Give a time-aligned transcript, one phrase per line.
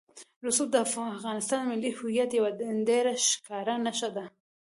[0.47, 2.51] رسوب د افغانستان د ملي هویت یوه
[2.89, 4.25] ډېره ښکاره نښه ده.